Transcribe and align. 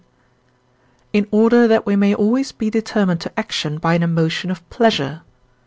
in 1.13 1.27
order 1.29 1.67
that 1.67 1.85
we 1.85 1.95
may 1.95 2.11
always 2.15 2.51
be 2.51 2.71
determined 2.71 3.21
to 3.21 3.39
action 3.39 3.77
by 3.77 3.93
an 3.93 4.01
emotion 4.01 4.49
of 4.49 4.67
pleasure. 4.71 5.21